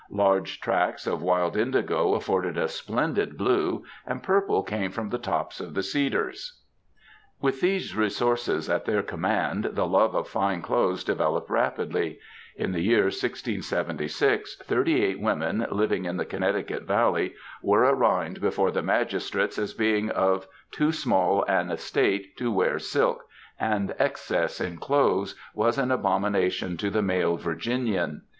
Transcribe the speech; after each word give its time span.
Large 0.09 0.61
tracts 0.61 1.05
of 1.05 1.21
wild 1.21 1.55
indigo 1.55 2.15
afforded 2.15 2.57
a 2.57 2.67
splendid 2.67 3.37
blue, 3.37 3.83
and 4.03 4.23
purple 4.23 4.63
came 4.63 4.89
from 4.89 5.09
the 5.09 5.19
tops 5.19 5.59
of 5.59 5.75
the 5.75 5.83
cedars. 5.83 6.59
With 7.39 7.61
these 7.61 7.95
resources 7.95 8.67
at 8.67 8.85
their 8.85 9.03
command, 9.03 9.65
the 9.73 9.85
love 9.85 10.15
of 10.15 10.27
fine 10.27 10.63
clothes 10.63 11.03
developed 11.03 11.51
rapidly. 11.51 12.17
In 12.55 12.71
the 12.71 12.81
year 12.81 13.03
1676, 13.03 14.55
thirty 14.63 15.03
eight 15.05 15.19
women, 15.21 15.67
living 15.69 16.05
in 16.05 16.17
the 16.17 16.25
Connecticut 16.25 16.81
valley, 16.87 17.35
were 17.61 17.81
arraigned 17.81 18.41
before 18.41 18.71
the 18.71 18.81
magistrates 18.81 19.59
as 19.59 19.75
being 19.75 20.09
of 20.09 20.47
too 20.71 20.91
small 20.91 21.43
an 21.47 21.69
estate 21.69 22.35
to 22.37 22.51
wear 22.51 22.79
silk, 22.79 23.21
and 23.59 23.89
*^ 23.89 23.95
excess 23.99 24.59
in 24.59 24.77
clothes 24.77 25.35
'*'* 25.45 25.53
was 25.53 25.77
an 25.77 25.91
abomination 25.91 26.75
to 26.77 26.89
the 26.89 27.03
male 27.03 27.37
Virginian. 27.37 28.23